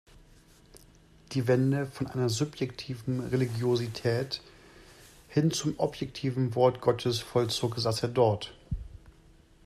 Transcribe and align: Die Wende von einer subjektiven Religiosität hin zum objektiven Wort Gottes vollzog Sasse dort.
Die 1.33 1.47
Wende 1.47 1.85
von 1.85 2.07
einer 2.07 2.27
subjektiven 2.27 3.19
Religiosität 3.19 4.41
hin 5.29 5.51
zum 5.51 5.77
objektiven 5.77 6.55
Wort 6.55 6.81
Gottes 6.81 7.19
vollzog 7.19 7.77
Sasse 7.77 8.09
dort. 8.09 8.51